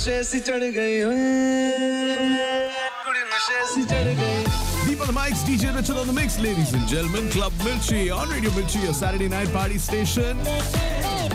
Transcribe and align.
नशे 0.00 0.20
the 5.10 5.12
Mics, 5.12 5.42
DJ 5.44 5.74
Richard 5.74 5.96
on 5.96 6.06
the 6.06 6.12
mix, 6.12 6.38
ladies 6.38 6.72
and 6.72 6.86
gentlemen. 6.88 7.28
Club 7.30 7.52
Mirchi 7.64 8.10
on 8.14 8.30
Radio 8.30 8.50
Mirchi, 8.50 8.82
your 8.82 8.94
Saturday 8.94 9.28
night 9.28 9.52
party 9.52 9.76
station. 9.76 10.38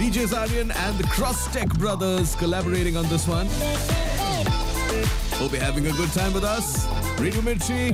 DJ 0.00 0.26
Zaryan 0.26 0.74
and 0.74 0.98
the 0.98 1.04
Cross 1.04 1.52
Tech 1.52 1.68
Brothers 1.82 2.34
collaborating 2.34 2.96
on 2.96 3.06
this 3.08 3.28
one. 3.28 3.46
Hope 5.38 5.52
you're 5.52 5.60
having 5.60 5.86
a 5.86 5.92
good 5.92 6.12
time 6.12 6.32
with 6.32 6.44
us. 6.44 6.66
Radio 7.20 7.42
Mirchi. 7.42 7.92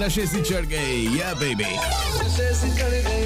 Nashe 0.00 0.26
Si 0.26 0.40
Gaye, 0.42 1.08
yeah 1.18 1.34
baby. 1.34 1.64
Nashe 1.64 2.52
Si 2.54 2.68
Gaye, 2.78 3.16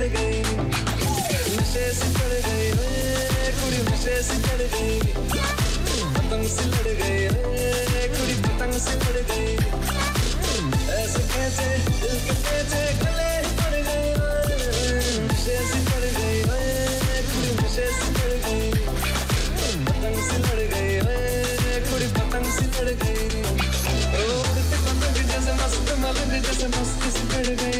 लड़ 0.00 0.08
गई। 0.08 0.40
नशे 1.56 1.84
सी 1.92 2.06
चढ़ 2.16 2.34
गई 2.44 2.68
कुड़ी 3.56 3.80
नशे 3.88 4.14
सी 4.28 4.36
चढ़ 4.44 4.62
गई। 4.72 4.94
पतंग 6.16 6.46
सी 6.54 6.64
लड़ 6.72 6.92
गई 7.00 7.18
कुड़ी 8.14 8.36
पतंग 8.46 8.74
सी 8.84 8.94
लड़ 9.02 9.20
गई। 9.30 9.50
ऐसे 10.96 11.22
कैसे, 11.32 11.68
दिल 12.00 12.16
के 12.26 12.34
कैसे 12.46 12.80
गले 13.02 13.32
पड़ 13.60 13.76
गए 13.88 14.08
नशे 15.26 15.56
सी 15.68 15.80
चढ़ 15.90 16.06
गई 16.16 16.38
कुड़ी 17.28 17.52
नशे 17.60 17.86
सी 17.98 18.08
चढ़ 18.16 18.34
गई। 18.46 18.64
पतंग 19.84 20.18
सी 20.28 20.36
लड़ 20.46 20.62
गई 20.72 20.92
कुड़ी 21.90 22.08
पतंग 22.16 22.48
सी 22.56 22.64
लड़ 22.72 22.90
गई। 23.04 23.20
पतंग 24.88 25.22
जैसे 25.30 25.52
मस्त 25.60 25.94
मलंग 26.04 26.32
जैसे 26.48 26.66
मस्त 26.78 27.00
सी 27.18 27.24
चढ़ 27.34 27.54
गई। 27.62 27.79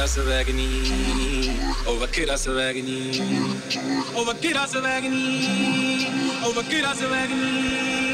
kiraz 0.00 0.16
of 0.16 0.28
agony, 0.30 1.50
over 1.86 2.06
kiraz 2.06 2.46
of 2.46 2.56
agony, 2.56 3.20
over 4.16 4.32
kiraz 4.32 4.74
of 4.74 4.86
agony, 4.86 6.06
over 6.42 6.62
kiraz 6.62 7.02
of 7.04 7.12
agony. 7.12 8.09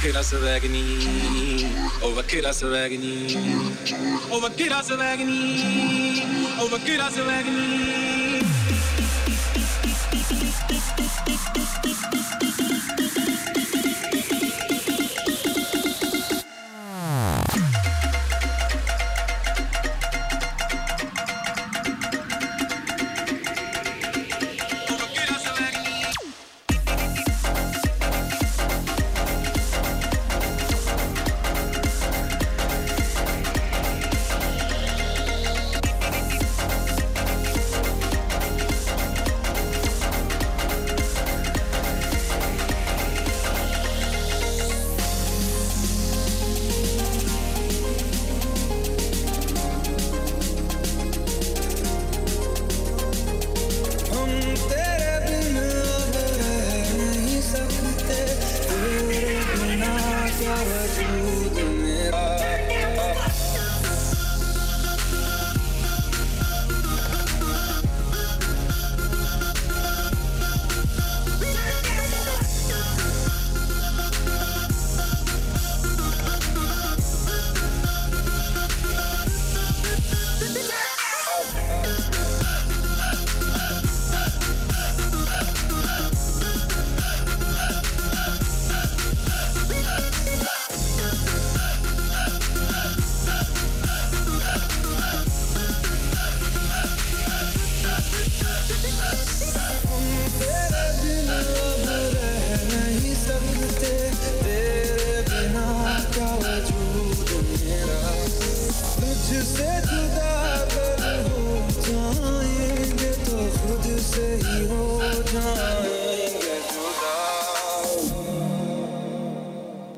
kiraz 0.00 0.32
avagni 0.34 0.84
over 2.02 2.24
kiraz 2.24 2.62
avagni 2.62 3.36
over 4.30 4.50
kiraz 4.56 4.90
avagni 4.90 5.40
over 6.62 6.80
kiraz 6.86 7.18
avagni 7.18 8.39